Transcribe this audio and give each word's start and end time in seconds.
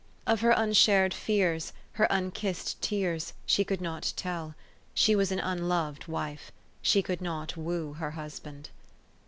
Of 0.25 0.41
her 0.41 0.49
unshared 0.49 1.13
fears, 1.13 1.73
her 1.91 2.07
unkissed 2.09 2.81
tears, 2.81 3.33
she 3.45 3.63
could 3.63 3.81
not 3.81 4.13
tell. 4.15 4.55
She 4.95 5.15
was 5.15 5.31
an 5.31 5.37
unloved 5.39 6.07
wife. 6.07 6.51
She 6.81 7.03
could 7.03 7.21
not 7.21 7.55
woo 7.55 7.93
her 7.93 8.09
husband. 8.09 8.71